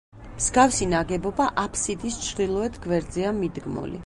[0.37, 3.99] მსგავსი ნაგებობა აფსიდის ჩრდილოეთ გვერდზეა მიდგმული.